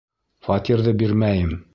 [0.47, 1.53] Фатирҙы бирмәйем!